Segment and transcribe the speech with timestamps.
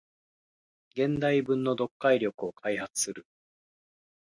[0.95, 3.27] 現代文の読解力を開発する